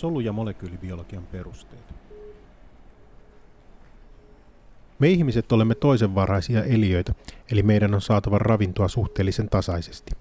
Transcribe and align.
Solu- 0.00 0.20
ja 0.20 0.32
molekyylibiologian 0.32 1.22
perusteet. 1.32 1.94
Me 4.98 5.08
ihmiset 5.08 5.52
olemme 5.52 5.74
toisenvaraisia 5.74 6.64
eliöitä, 6.64 7.14
eli 7.52 7.62
meidän 7.62 7.94
on 7.94 8.00
saatava 8.00 8.38
ravintoa 8.38 8.88
suhteellisen 8.88 9.48
tasaisesti. 9.48 10.12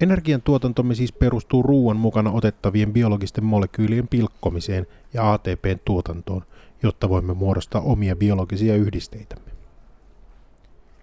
Energian 0.00 0.42
tuotantomme 0.42 0.94
siis 0.94 1.12
perustuu 1.12 1.62
ruoan 1.62 1.96
mukana 1.96 2.30
otettavien 2.30 2.92
biologisten 2.92 3.44
molekyylien 3.44 4.08
pilkkomiseen 4.08 4.86
ja 5.14 5.32
ATPn 5.32 5.78
tuotantoon, 5.84 6.42
jotta 6.82 7.08
voimme 7.08 7.34
muodostaa 7.34 7.80
omia 7.80 8.16
biologisia 8.16 8.76
yhdisteitämme. 8.76 9.50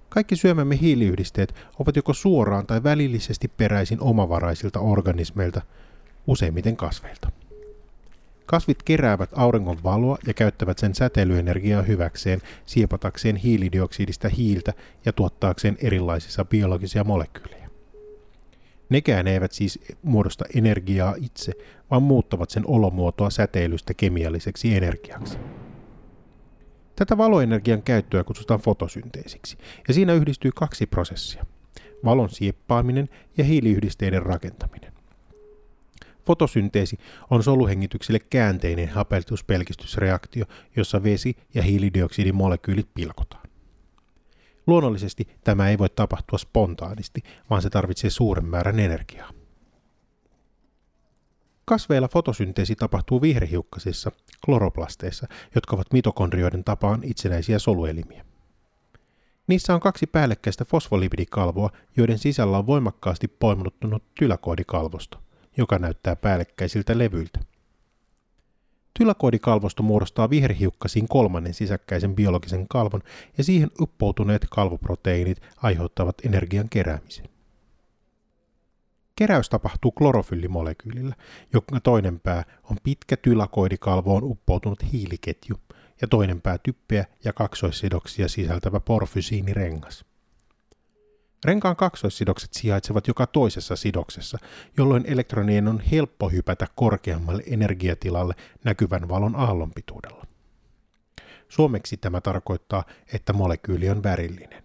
Kaikki 0.10 0.36
syömämme 0.36 0.80
hiiliyhdisteet 0.82 1.56
ovat 1.80 1.96
joko 1.96 2.14
suoraan 2.14 2.68
tai 2.68 2.84
välillisesti 2.84 3.48
peräisin 3.48 4.02
omavaraisilta 4.02 4.80
organismeilta, 4.80 5.62
useimmiten 6.28 6.78
kasveilta. 6.78 7.32
Kasvit 8.50 8.84
keräävät 8.84 9.30
auringon 9.36 9.78
valoa 9.84 10.18
ja 10.28 10.34
käyttävät 10.34 10.78
sen 10.78 10.96
säteilyenergiaa 10.96 11.82
hyväkseen 11.82 12.42
siepatakseen 12.66 13.36
hiilidioksidista 13.36 14.30
hiiltä 14.30 14.74
ja 15.06 15.14
tuottaakseen 15.14 15.78
erilaisissa 15.82 16.46
biologisia 16.46 17.04
molekyylejä. 17.04 17.70
Nekään 18.90 19.28
eivät 19.28 19.52
siis 19.52 19.80
muodosta 20.04 20.46
energiaa 20.56 21.16
itse, 21.18 21.52
vaan 21.92 22.04
muuttavat 22.04 22.50
sen 22.50 22.64
olomuotoa 22.68 23.30
säteilystä 23.30 23.94
kemialliseksi 23.94 24.76
energiaksi. 24.76 25.38
Tätä 26.96 27.18
valoenergian 27.18 27.82
käyttöä 27.82 28.24
kutsutaan 28.24 28.60
fotosynteesiksi, 28.60 29.58
ja 29.88 29.94
siinä 29.94 30.14
yhdistyy 30.14 30.52
kaksi 30.56 30.86
prosessia. 30.86 31.46
Valon 32.06 32.30
sieppaaminen 32.30 33.10
ja 33.38 33.44
hiiliyhdisteiden 33.44 34.24
rakentaminen. 34.24 34.99
Fotosynteesi 36.30 36.98
on 37.30 37.44
soluhengitykselle 37.44 38.20
käänteinen 38.20 38.90
hapeltuspelkistysreaktio, 38.90 40.46
jossa 40.76 41.04
vesi 41.04 41.36
ja 41.54 41.64
hiilidioksidin 41.64 42.36
molekyylit 42.36 42.90
pilkotaan. 42.94 43.50
Luonnollisesti 44.68 45.28
tämä 45.44 45.70
ei 45.70 45.78
voi 45.78 45.90
tapahtua 45.90 46.38
spontaanisti, 46.38 47.24
vaan 47.50 47.62
se 47.62 47.70
tarvitsee 47.70 48.10
suuren 48.10 48.46
määrän 48.46 48.80
energiaa. 48.80 49.32
Kasveilla 51.66 52.08
fotosynteesi 52.08 52.76
tapahtuu 52.76 53.22
vihrehiukkasissa, 53.22 54.12
kloroplasteissa, 54.46 55.28
jotka 55.56 55.76
ovat 55.76 55.94
mitokondrioiden 55.94 56.64
tapaan 56.64 57.00
itsenäisiä 57.04 57.60
soluelimiä. 57.60 58.26
Niissä 59.48 59.74
on 59.74 59.80
kaksi 59.80 60.08
päällekkäistä 60.08 60.66
fosfolipidikalvoa, 60.66 61.70
joiden 61.98 62.18
sisällä 62.18 62.58
on 62.58 62.68
voimakkaasti 62.68 63.28
poimunuttunut 63.28 64.04
tyläkoodikalvosto, 64.20 65.22
joka 65.58 65.80
näyttää 65.80 66.16
päällekkäisiltä 66.16 66.98
levyiltä. 66.98 67.40
Tylakoodikalvosto 69.00 69.84
muodostaa 69.84 70.30
viherhiukkasiin 70.30 71.08
kolmannen 71.08 71.54
sisäkkäisen 71.54 72.16
biologisen 72.16 72.68
kalvon 72.68 73.02
ja 73.38 73.44
siihen 73.44 73.72
uppoutuneet 73.82 74.46
kalvoproteiinit 74.50 75.42
aiheuttavat 75.58 76.16
energian 76.26 76.70
keräämisen. 76.70 77.26
Keräys 79.16 79.50
tapahtuu 79.50 79.92
klorofyllimolekyylillä, 79.92 81.16
jonka 81.54 81.80
toinen 81.80 82.20
pää 82.20 82.44
on 82.64 82.78
pitkä 82.84 83.18
tylakoidikalvoon 83.18 84.24
uppoutunut 84.24 84.92
hiiliketju 84.92 85.56
ja 86.02 86.08
toinen 86.08 86.42
pää 86.42 86.58
typpeä 86.58 87.06
ja 87.24 87.34
kaksoissidoksia 87.34 88.28
sisältävä 88.28 88.80
porfysiinirengas. 88.80 90.06
Renkaan 91.46 91.76
kaksoissidokset 91.76 92.54
sijaitsevat 92.54 93.08
joka 93.08 93.28
toisessa 93.28 93.76
sidoksessa, 93.76 94.38
jolloin 94.78 95.04
elektronien 95.08 95.68
on 95.68 95.80
helppo 95.80 96.30
hypätä 96.30 96.68
korkeammalle 96.76 97.44
energiatilalle 97.48 98.36
näkyvän 98.64 99.10
valon 99.10 99.36
aallonpituudella. 99.36 100.26
Suomeksi 101.50 101.98
tämä 101.98 102.22
tarkoittaa, 102.22 102.84
että 103.14 103.34
molekyyli 103.34 103.90
on 103.90 104.04
värillinen. 104.04 104.64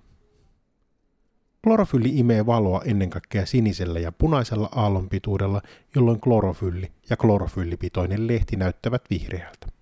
Klorofylli 1.64 2.18
imee 2.18 2.46
valoa 2.46 2.82
ennen 2.84 3.10
kaikkea 3.10 3.46
sinisellä 3.46 3.98
ja 3.98 4.12
punaisella 4.12 4.68
aallonpituudella, 4.74 5.62
jolloin 5.94 6.20
klorofylli 6.20 6.92
ja 7.10 7.16
klorofyllipitoinen 7.16 8.26
lehti 8.26 8.56
näyttävät 8.56 9.02
vihreältä. 9.10 9.73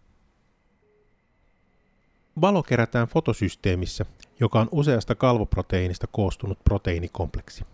Valo 2.40 2.62
kerätään 2.62 3.08
fotosysteemissä, 3.08 4.06
joka 4.40 4.60
on 4.60 4.68
useasta 4.70 5.14
kalvoproteiinista 5.14 6.06
koostunut 6.06 6.64
proteiinikompleksi. 6.64 7.64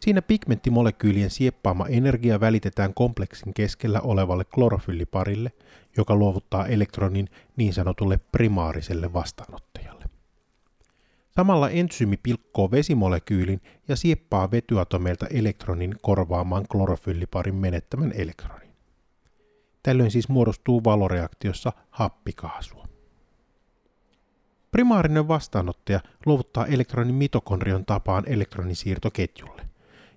Siinä 0.00 0.22
pigmenttimolekyylien 0.22 1.30
sieppaama 1.30 1.86
energia 1.86 2.40
välitetään 2.40 2.94
kompleksin 2.94 3.54
keskellä 3.54 4.00
olevalle 4.00 4.44
klorofylliparille, 4.44 5.52
joka 5.96 6.16
luovuttaa 6.16 6.66
elektronin 6.66 7.28
niin 7.56 7.72
sanotulle 7.72 8.20
primaariselle 8.32 9.12
vastaanottajalle. 9.12 10.04
Samalla 11.30 11.70
entsyymi 11.70 12.16
pilkkoo 12.16 12.70
vesimolekyylin 12.70 13.60
ja 13.88 13.96
sieppaa 13.96 14.50
vetyatomeilta 14.50 15.26
elektronin 15.26 15.94
korvaamaan 16.02 16.64
klorofylliparin 16.68 17.54
menettämän 17.54 18.12
elektronin. 18.16 18.70
Tällöin 19.82 20.10
siis 20.10 20.28
muodostuu 20.28 20.84
valoreaktiossa 20.84 21.72
happikaasua. 21.90 22.87
Primaarinen 24.70 25.28
vastaanottaja 25.28 26.00
luovuttaa 26.26 26.66
elektronin 26.66 27.14
mitokondrion 27.14 27.86
tapaan 27.86 28.24
elektronisiirtoketjulle, 28.26 29.68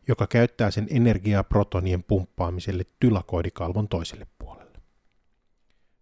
joka 0.07 0.27
käyttää 0.27 0.71
sen 0.71 0.87
energiaa 0.89 1.43
protonien 1.43 2.03
pumppaamiselle 2.03 2.83
tylakoidikalvon 2.99 3.87
toiselle 3.87 4.27
puolelle. 4.39 4.79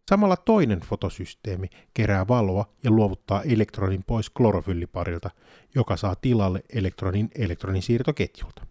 Samalla 0.09 0.37
toinen 0.37 0.79
fotosysteemi 0.79 1.69
kerää 1.93 2.27
valoa 2.27 2.65
ja 2.83 2.91
luovuttaa 2.91 3.41
elektronin 3.41 4.03
pois 4.03 4.29
klorofylliparilta, 4.29 5.29
joka 5.75 5.97
saa 5.97 6.15
tilalle 6.15 6.63
elektronin 6.73 7.29
elektronisiirtoketjulta. 7.35 8.65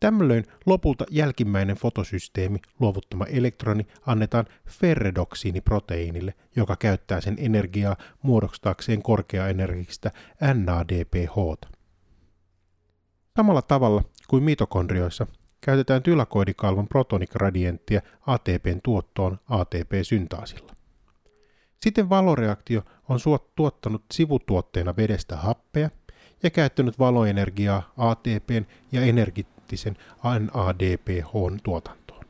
Tämmöin 0.00 0.44
lopulta 0.66 1.04
jälkimmäinen 1.10 1.76
fotosysteemi 1.76 2.58
luovuttama 2.80 3.24
elektroni 3.24 3.86
annetaan 4.06 4.46
ferredoksiiniproteiinille, 4.68 6.34
joka 6.56 6.76
käyttää 6.76 7.20
sen 7.20 7.36
energiaa 7.38 7.96
muodostaakseen 8.22 9.02
korkeaenergistä 9.02 10.10
NADPH. 10.54 11.66
Samalla 13.36 13.62
tavalla 13.62 14.04
kuin 14.28 14.42
mitokondrioissa 14.42 15.26
käytetään 15.60 16.02
tylakoidikalvon 16.02 16.88
protonigradienttia 16.88 18.00
ATPn 18.26 18.80
tuottoon 18.82 19.38
ATP-syntaasilla. 19.48 20.72
Sitten 21.82 22.08
valoreaktio 22.08 22.82
on 23.08 23.18
tuottanut 23.56 24.04
sivutuotteena 24.12 24.96
vedestä 24.96 25.36
happea 25.36 25.90
ja 26.42 26.50
käyttänyt 26.50 26.98
valoenergiaa 26.98 27.92
ATPn 27.96 28.66
ja 28.92 29.00
energi- 29.02 29.55
synteettisen 29.66 29.96
NADPH 30.24 31.62
tuotantoon. 31.62 32.24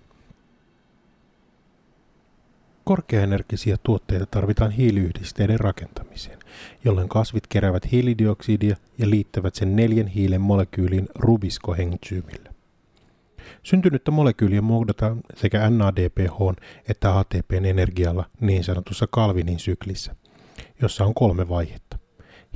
Korkeaenergisiä 2.84 3.76
tuotteita 3.82 4.26
tarvitaan 4.26 4.70
hiiliyhdisteiden 4.70 5.60
rakentamiseen, 5.60 6.38
jolloin 6.84 7.08
kasvit 7.08 7.47
keräävät 7.47 7.92
hiilidioksidia 7.92 8.76
ja 8.98 9.10
liittävät 9.10 9.54
sen 9.54 9.76
neljän 9.76 10.06
hiilen 10.06 10.41
molekyylin 10.41 11.08
rubiskohengitsyymille. 11.14 12.50
Syntynyttä 13.62 14.10
molekyyliä 14.10 14.62
muodotaan 14.62 15.20
sekä 15.34 15.70
NADPH 15.70 16.62
että 16.88 17.18
ATPn 17.18 17.64
energialla 17.64 18.24
niin 18.41 18.64
sanotussa 18.64 19.06
Calvinin 19.06 19.58
syklissä, 19.58 20.16
jossa 20.82 21.04
on 21.04 21.14
kolme 21.14 21.48
vaihetta. 21.48 21.98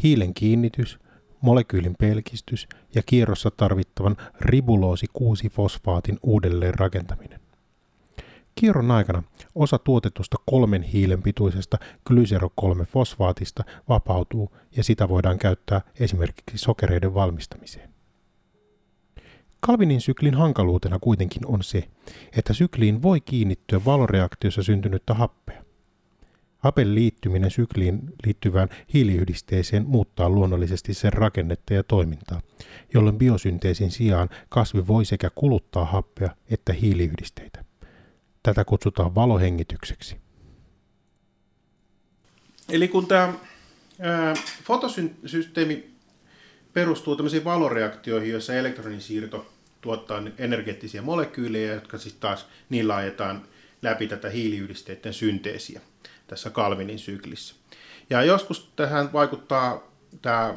Hiilen 0.03 0.35
kiinnitys– 0.35 0.99
molekyylin 1.41 1.95
pelkistys 1.99 2.69
ja 2.95 3.03
kierrossa 3.07 3.51
tarvittavan 3.51 4.17
ribuloosi 4.41 5.07
6-fosfaatin 5.19 6.19
uudelleen 6.23 6.75
rakentaminen. 6.75 7.41
Kierron 8.55 8.91
aikana 8.91 9.23
osa 9.55 9.79
tuotetusta 9.79 10.37
kolmen 10.47 10.83
hiilen 10.83 11.23
pituisesta 11.23 11.79
glysero-3-fosfaatista 12.11 13.65
vapautuu 13.89 14.57
ja 14.77 14.85
sitä 14.85 15.09
voidaan 15.09 15.39
käyttää 15.39 15.81
esimerkiksi 16.01 16.59
sokereiden 16.59 17.15
valmistamiseen. 17.15 17.91
Kalvinin 19.61 20.01
syklin 20.01 20.35
hankaluutena 20.35 20.99
kuitenkin 20.99 21.47
on 21.47 21.63
se, 21.63 21.89
että 22.37 22.53
sykliin 22.53 23.03
voi 23.03 23.21
kiinnittyä 23.21 23.85
valoreaktiossa 23.85 24.63
syntynyttä 24.63 25.15
happea. 25.15 25.65
Hapen 26.61 26.95
liittyminen 26.95 27.51
sykliin 27.51 28.01
liittyvään 28.27 28.69
hiiliyhdisteeseen 28.95 29.87
muuttaa 29.87 30.29
luonnollisesti 30.31 30.95
sen 30.95 31.13
rakennetta 31.13 31.75
ja 31.75 31.83
toimintaa, 31.83 32.41
jolloin 32.95 33.19
biosynteesin 33.19 33.91
sijaan 33.91 34.29
kasvi 34.49 34.87
voi 34.87 35.05
sekä 35.05 35.31
kuluttaa 35.35 35.85
happea 35.85 36.31
että 36.51 36.73
hiiliyhdisteitä. 36.73 37.65
Tätä 38.43 38.65
kutsutaan 38.65 39.15
valohengitykseksi. 39.15 40.17
Eli 42.69 42.89
kun 42.89 43.07
tämä 43.07 43.35
fotosysteemi 44.65 45.91
perustuu 46.73 47.17
tämmöisiin 47.17 47.45
valoreaktioihin, 47.45 48.31
joissa 48.31 48.55
elektronisiirto 48.55 49.47
tuottaa 49.81 50.23
energeettisiä 50.39 51.03
molekyylejä, 51.03 51.75
jotka 51.75 51.99
siis 51.99 52.15
taas 52.15 52.47
niillä 52.69 52.97
ajetaan 52.97 53.43
läpi 53.83 54.07
tätä 54.07 54.31
hiiliyhdisteiden 54.31 55.15
synteesiä 55.15 55.81
tässä 56.31 56.51
Calvinin 56.51 56.99
syklissä. 56.99 57.55
Ja 58.11 58.23
joskus 58.23 58.71
tähän 58.77 59.13
vaikuttaa 59.13 59.81
tämä 60.23 60.55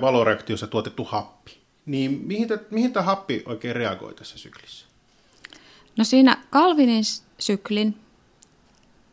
valoreaktiossa 0.00 0.66
tuotettu 0.66 1.04
happi. 1.04 1.58
Niin 1.86 2.20
mihin, 2.24 2.48
mihin 2.70 2.92
tämä 2.92 3.04
happi 3.04 3.42
oikein 3.46 3.76
reagoi 3.76 4.14
tässä 4.14 4.38
syklissä? 4.38 4.86
No 5.96 6.04
siinä 6.04 6.44
Calvinin 6.52 7.04
syklin, 7.38 7.98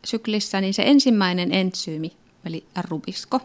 syklissä 0.04 0.60
niin 0.60 0.74
se 0.74 0.82
ensimmäinen 0.82 1.52
entsyymi, 1.52 2.12
eli 2.44 2.66
rubisko, 2.88 3.40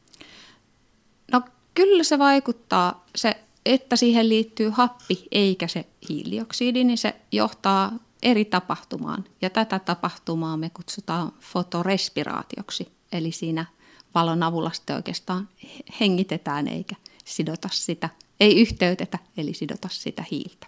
No 1.32 1.42
kyllä 1.74 2.04
se 2.04 2.20
vaikuttaa. 2.20 3.06
Se, 3.16 3.36
että 3.66 3.96
siihen 3.96 4.30
liittyy 4.30 4.70
happi 4.70 5.28
eikä 5.32 5.68
se 5.68 5.86
hiilidioksidi, 6.10 6.84
niin 6.84 6.98
se 6.98 7.16
johtaa 7.32 7.92
eri 8.24 8.46
tapahtumaan. 8.46 9.26
Ja 9.42 9.50
tätä 9.50 9.80
tapahtumaa 9.80 10.58
me 10.58 10.70
kutsutaan 10.70 11.32
fotorespiraatioksi. 11.40 12.92
Eli 13.12 13.32
siinä 13.32 13.66
valon 14.16 14.44
avulla 14.44 14.72
sitten 14.72 14.96
oikeastaan 14.96 15.50
hengitetään 16.00 16.68
eikä 16.68 16.96
sidota 17.26 17.70
sitä, 17.72 18.10
ei 18.40 18.62
yhteytetä, 18.62 19.20
eli 19.38 19.54
sidota 19.54 19.90
sitä 19.92 20.24
hiiltä. 20.32 20.68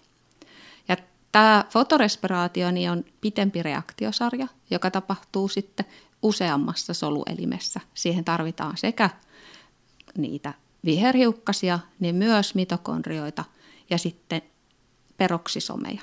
Ja 0.87 0.97
tämä 1.31 1.65
fotorespiraatio 1.69 2.71
niin 2.71 2.91
on 2.91 3.05
pitempi 3.21 3.63
reaktiosarja, 3.63 4.47
joka 4.69 4.91
tapahtuu 4.91 5.47
sitten 5.47 5.85
useammassa 6.21 6.93
soluelimessä. 6.93 7.79
Siihen 7.93 8.25
tarvitaan 8.25 8.77
sekä 8.77 9.09
niitä 10.17 10.53
viherhiukkasia, 10.85 11.79
niin 11.99 12.15
myös 12.15 12.55
mitokondrioita 12.55 13.43
ja 13.89 13.97
sitten 13.97 14.41
peroksisomeja. 15.17 16.01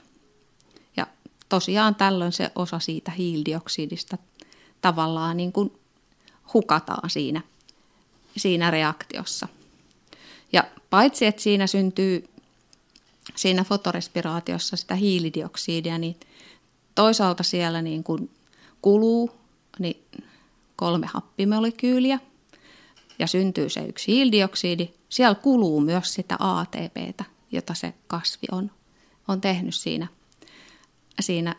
Tosiaan 1.49 1.95
tällöin 1.95 2.33
se 2.33 2.51
osa 2.55 2.79
siitä 2.79 3.11
hiilidioksidista 3.11 4.19
tavallaan 4.81 5.37
niin 5.37 5.53
kuin 5.53 5.73
hukataan 6.55 7.11
siinä, 7.11 7.43
siinä 8.37 8.71
reaktiossa. 8.71 9.49
Ja 10.53 10.65
paitsi, 10.91 11.27
että 11.27 11.43
siinä 11.43 11.67
syntyy 11.67 12.29
siinä 13.35 13.65
fotorespiraatiossa 13.65 14.77
sitä 14.77 14.95
hiilidioksidia, 14.95 15.99
niin 15.99 16.17
toisaalta 16.95 17.43
siellä 17.43 17.83
niin 17.83 18.05
kuin 18.05 18.31
kuluu 18.83 19.31
niin 19.79 20.05
kolme 20.77 21.07
happimolekyyliä 21.07 22.19
ja 23.19 23.27
syntyy 23.27 23.69
se 23.69 23.81
yksi 23.81 24.13
hiilidioksidi. 24.13 24.91
Siellä 25.09 25.35
kuluu 25.35 25.81
myös 25.81 26.15
sitä 26.15 26.37
ATPtä, 26.39 27.25
jota 27.53 27.75
se 27.75 27.95
kasvi 28.07 28.47
on, 28.53 28.71
on 29.29 29.41
tehnyt 29.41 29.75
siinä, 29.75 30.07
siinä 31.23 31.55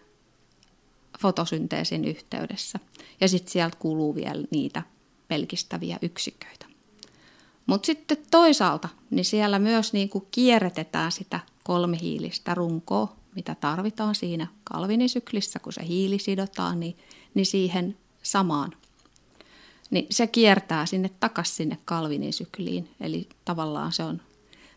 fotosynteesin 1.20 2.06
yhteydessä. 2.06 2.80
Ja 3.22 3.28
sitten 3.28 3.52
sieltä 3.52 3.78
kuluu 3.80 4.16
vielä 4.16 4.44
niitä 4.52 4.84
pelkistäviä 5.28 6.00
yksiköitä. 6.02 6.66
Mutta 7.66 7.86
sitten 7.86 8.18
toisaalta, 8.32 8.90
niin 9.10 9.26
siellä 9.26 9.60
myös 9.60 9.94
niin 9.94 10.10
kuin 10.10 10.28
kierrätetään 10.32 11.12
sitä 11.12 11.40
kolmihiilistä 11.64 12.56
runkoa, 12.56 13.16
mitä 13.36 13.56
tarvitaan 13.56 14.16
siinä 14.16 14.48
kalvinisyklissä, 14.64 15.60
kun 15.60 15.74
se 15.74 15.88
hiili 15.88 16.20
sidotaan, 16.20 16.80
niin, 16.80 16.98
niin 17.34 17.46
siihen 17.46 17.98
samaan. 18.24 18.72
Niin 19.90 20.08
se 20.10 20.28
kiertää 20.28 20.86
sinne 20.86 21.10
takaisin 21.20 21.56
sinne 21.56 21.78
kalvinisykliin, 21.86 22.90
eli 23.02 23.30
tavallaan 23.46 23.92
se 23.92 24.04
on 24.04 24.22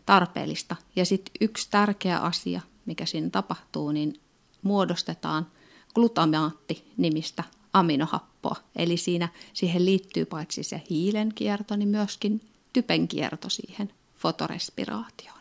tarpeellista. 0.05 0.75
Ja 0.95 1.05
sitten 1.05 1.33
yksi 1.41 1.67
tärkeä 1.71 2.19
asia, 2.19 2.61
mikä 2.85 3.05
siinä 3.05 3.29
tapahtuu, 3.29 3.91
niin 3.91 4.19
muodostetaan 4.63 5.47
glutamaatti-nimistä 5.95 7.43
aminohappoa. 7.73 8.55
Eli 8.75 8.97
siinä 8.97 9.29
siihen 9.53 9.85
liittyy 9.85 10.25
paitsi 10.25 10.63
se 10.63 10.81
hiilen 10.89 11.31
kierto, 11.35 11.75
niin 11.75 11.89
myöskin 11.89 12.41
typen 12.73 13.07
kierto 13.07 13.49
siihen 13.49 13.93
fotorespiraatioon. 14.15 15.39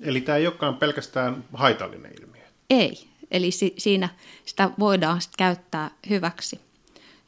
Eli 0.00 0.20
tämä 0.20 0.38
ei 0.38 0.46
olekaan 0.46 0.76
pelkästään 0.76 1.44
haitallinen 1.52 2.12
ilmiö? 2.20 2.42
Ei, 2.70 3.08
eli 3.30 3.50
si- 3.50 3.74
siinä 3.78 4.08
sitä 4.44 4.70
voidaan 4.78 5.20
sit 5.20 5.32
käyttää 5.38 5.90
hyväksi. 6.10 6.60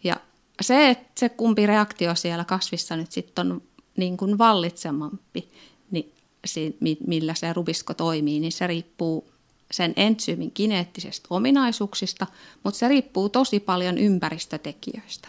Ja 0.04 0.16
se, 0.60 0.90
että 0.90 1.10
se 1.16 1.28
kumpi 1.28 1.66
reaktio 1.66 2.14
siellä 2.14 2.44
kasvissa 2.44 2.96
nyt 2.96 3.12
sitten 3.12 3.52
on 3.52 3.62
niin 3.96 4.16
kuin 4.16 4.38
vallitsemampi, 4.38 5.48
niin 5.90 6.12
si- 6.44 6.76
millä 7.06 7.34
se 7.34 7.52
rubisko 7.52 7.94
toimii, 7.94 8.40
niin 8.40 8.52
se 8.52 8.66
riippuu 8.66 9.33
sen 9.70 9.92
entsyymin 9.96 10.50
kineettisistä 10.50 11.26
ominaisuuksista, 11.30 12.26
mutta 12.62 12.78
se 12.78 12.88
riippuu 12.88 13.28
tosi 13.28 13.60
paljon 13.60 13.98
ympäristötekijöistä. 13.98 15.28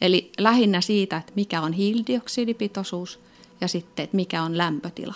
Eli 0.00 0.32
lähinnä 0.38 0.80
siitä, 0.80 1.16
että 1.16 1.32
mikä 1.36 1.60
on 1.60 1.72
hiilidioksidipitoisuus 1.72 3.20
ja 3.60 3.68
sitten, 3.68 4.02
että 4.02 4.16
mikä 4.16 4.42
on 4.42 4.58
lämpötila 4.58 5.14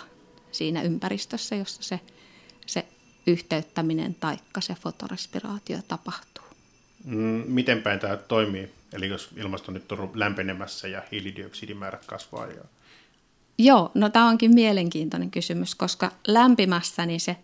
siinä 0.51 0.81
ympäristössä, 0.81 1.55
jossa 1.55 1.83
se, 1.83 1.99
se 2.65 2.85
yhteyttäminen 3.27 4.15
tai 4.15 4.37
se 4.59 4.73
fotorespiraatio 4.73 5.79
tapahtuu. 5.87 6.43
Mm, 7.05 7.43
miten 7.47 7.81
päin 7.81 7.99
tämä 7.99 8.17
toimii? 8.17 8.69
Eli 8.93 9.07
jos 9.07 9.29
ilmasto 9.35 9.71
nyt 9.71 9.91
on 9.91 10.11
lämpenemässä 10.13 10.87
ja 10.87 11.03
hiilidioksidimäärät 11.11 12.05
kasvaa? 12.05 12.47
Ja... 12.47 12.63
Joo, 13.57 13.91
no 13.93 14.09
tämä 14.09 14.29
onkin 14.29 14.53
mielenkiintoinen 14.53 15.31
kysymys, 15.31 15.75
koska 15.75 16.11
lämpimässä 16.27 17.05
niin 17.05 17.19
se 17.19 17.37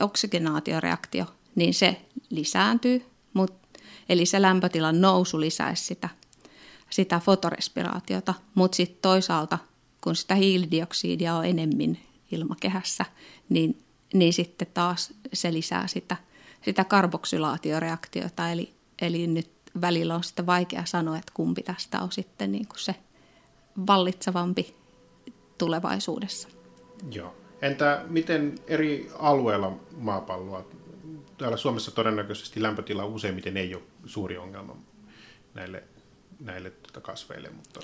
oksygenaatioreaktio, 0.00 1.26
niin 1.54 1.74
se 1.74 2.00
lisääntyy, 2.30 3.04
mutta 3.34 3.66
Eli 4.08 4.26
se 4.26 4.42
lämpötilan 4.42 5.00
nousu 5.00 5.40
lisäisi 5.40 5.84
sitä, 5.84 6.08
sitä 6.90 7.20
fotorespiraatiota, 7.20 8.34
mutta 8.54 8.76
sitten 8.76 9.02
toisaalta, 9.02 9.58
kun 10.00 10.16
sitä 10.16 10.34
hiilidioksidia 10.34 11.34
on 11.34 11.44
enemmän 11.44 11.98
ilmakehässä, 12.32 13.04
niin, 13.48 13.82
niin 14.14 14.32
sitten 14.32 14.68
taas 14.74 15.14
se 15.32 15.52
lisää 15.52 15.86
sitä, 15.86 16.16
sitä 16.64 16.84
karboksylaatioreaktiota, 16.84 18.50
eli, 18.50 18.72
eli 19.02 19.26
nyt 19.26 19.50
välillä 19.80 20.14
on 20.14 20.24
sitten 20.24 20.46
vaikea 20.46 20.84
sanoa, 20.84 21.18
että 21.18 21.32
kumpi 21.34 21.62
tästä 21.62 22.00
on 22.00 22.12
sitten 22.12 22.52
niin 22.52 22.68
kuin 22.68 22.80
se 22.80 22.94
vallitsevampi 23.86 24.74
tulevaisuudessa. 25.58 26.48
Joo. 27.12 27.34
Entä 27.62 28.04
miten 28.08 28.54
eri 28.66 29.10
alueilla 29.18 29.76
maapalloa 29.96 30.64
täällä 31.38 31.56
Suomessa 31.56 31.90
todennäköisesti 31.90 32.62
lämpötila 32.62 33.04
useimmiten 33.04 33.56
ei 33.56 33.74
ole 33.74 33.82
suuri 34.06 34.38
ongelma 34.38 34.76
näille, 35.54 35.82
näille 36.40 36.70
tuota 36.70 37.00
kasveille. 37.00 37.50
Mutta... 37.50 37.80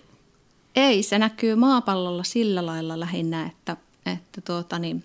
Ei, 0.77 1.03
se 1.03 1.19
näkyy 1.19 1.55
maapallolla 1.55 2.25
sillä 2.25 2.67
lailla 2.67 3.01
lähinnä, 3.01 3.47
että, 3.47 3.77
että 4.07 4.41
tuota, 4.41 4.79
niin, 4.79 5.05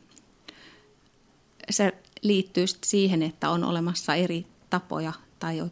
se 1.69 1.93
liittyy 2.21 2.65
siihen, 2.83 3.23
että 3.23 3.49
on 3.49 3.63
olemassa 3.63 4.15
eri 4.15 4.45
tapoja 4.69 5.13
tai 5.39 5.63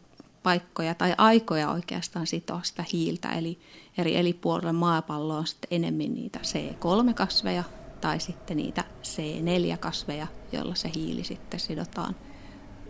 paikkoja 0.43 0.95
tai 0.95 1.15
aikoja 1.17 1.71
oikeastaan 1.71 2.27
sitoa 2.27 2.59
sitä 2.63 2.85
hiiltä. 2.93 3.31
Eli 3.31 3.59
eri 3.97 4.15
eri 4.15 4.33
puolilla 4.33 4.73
maapalloa 4.73 5.37
on 5.37 5.47
sitten 5.47 5.67
enemmän 5.71 6.13
niitä 6.13 6.39
C3-kasveja 6.43 7.63
tai 8.01 8.19
sitten 8.19 8.57
niitä 8.57 8.83
C4-kasveja, 9.03 10.27
joilla 10.51 10.75
se 10.75 10.91
hiili 10.95 11.23
sitten 11.23 11.59
sidotaan 11.59 12.15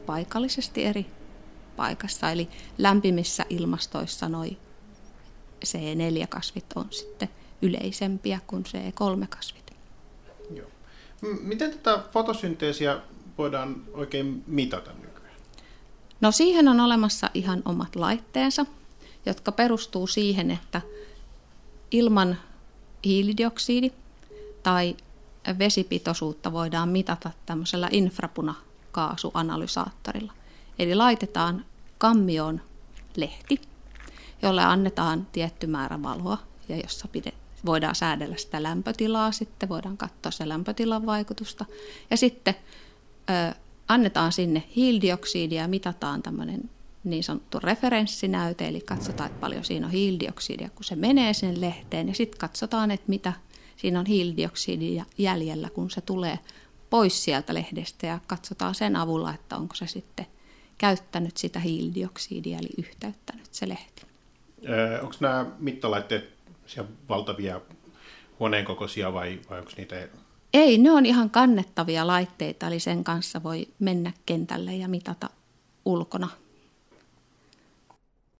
paikallisesti 0.06 0.86
eri 0.86 1.06
paikassa. 1.76 2.32
Eli 2.32 2.50
lämpimissä 2.78 3.46
ilmastoissa 3.50 4.30
noi 4.30 4.58
C4-kasvit 5.66 6.66
on 6.76 6.86
sitten 6.90 7.30
yleisempiä 7.62 8.40
kuin 8.48 8.64
C3-kasvit. 8.64 9.74
Joo. 10.56 10.68
Miten 11.42 11.72
tätä 11.72 12.04
fotosynteesiä 12.12 13.00
voidaan 13.38 13.76
oikein 13.94 14.44
mitata 14.48 14.92
nykyään? 14.94 15.36
No 16.22 16.32
siihen 16.32 16.68
on 16.68 16.80
olemassa 16.80 17.30
ihan 17.34 17.62
omat 17.66 17.96
laitteensa, 17.96 18.66
jotka 19.26 19.52
perustuu 19.52 20.08
siihen, 20.08 20.52
että 20.52 20.82
ilman 21.92 22.38
hiilidioksidi 23.06 23.92
tai 24.64 24.98
vesipitoisuutta 25.60 26.52
voidaan 26.52 26.90
mitata 26.90 27.32
tämmöisellä 27.46 27.90
infrapunakaasuanalysaattorilla. 27.92 30.34
Eli 30.80 30.96
laitetaan 30.96 31.66
kammioon 31.98 32.62
lehti, 33.16 33.62
jolle 34.42 34.64
annetaan 34.64 35.28
tietty 35.32 35.68
määrä 35.68 36.04
valoa 36.04 36.38
ja 36.70 36.78
jossa 36.78 37.08
voidaan 37.66 37.96
säädellä 37.96 38.38
sitä 38.38 38.64
lämpötilaa, 38.64 39.32
sitten 39.32 39.70
voidaan 39.70 39.98
katsoa 39.98 40.32
se 40.32 40.50
lämpötilan 40.50 41.06
vaikutusta. 41.06 41.66
Ja 42.10 42.18
sitten 42.18 42.56
ö, 43.30 43.56
annetaan 43.88 44.32
sinne 44.32 44.64
hiilidioksidia 44.76 45.62
ja 45.62 45.68
mitataan 45.68 46.24
tämmöinen 46.24 46.70
niin 47.06 47.24
sanottu 47.24 47.60
referenssinäyte, 47.60 48.68
eli 48.68 48.82
katsotaan, 48.82 49.28
että 49.28 49.40
paljon 49.40 49.64
siinä 49.64 49.86
on 49.86 49.92
hiilidioksidia, 49.92 50.70
kun 50.70 50.84
se 50.84 50.96
menee 50.96 51.34
sen 51.34 51.62
lehteen, 51.62 52.08
ja 52.08 52.14
sitten 52.14 52.40
katsotaan, 52.40 52.92
että 52.92 53.06
mitä 53.08 53.34
siinä 53.76 54.00
on 54.00 54.06
hiilidioksidia 54.06 55.06
jäljellä, 55.18 55.70
kun 55.70 55.92
se 55.92 56.02
tulee 56.02 56.40
pois 56.90 57.24
sieltä 57.24 57.54
lehdestä, 57.54 58.08
ja 58.08 58.20
katsotaan 58.28 58.76
sen 58.76 58.96
avulla, 58.96 59.34
että 59.34 59.58
onko 59.58 59.76
se 59.76 59.88
sitten 59.88 60.26
käyttänyt 60.78 61.38
sitä 61.38 61.60
hiilidioksidia, 61.60 62.60
eli 62.60 62.70
yhteyttänyt 62.78 63.48
se 63.52 63.70
lehti. 63.70 64.02
Öö, 64.70 65.02
onko 65.02 65.16
nämä 65.20 65.46
mittalaitteet 65.60 66.30
valtavia 67.10 67.62
huoneen 68.40 68.66
kokoisia 68.66 69.14
vai, 69.14 69.40
vai 69.50 69.60
onko 69.60 69.72
niitä 69.78 70.08
ei, 70.56 70.78
ne 70.78 70.92
on 70.92 71.06
ihan 71.06 71.30
kannettavia 71.30 72.08
laitteita, 72.08 72.68
eli 72.68 72.80
sen 72.80 73.04
kanssa 73.04 73.44
voi 73.44 73.68
mennä 73.80 74.12
kentälle 74.26 74.76
ja 74.76 74.88
mitata 74.88 75.30
ulkona 75.86 76.30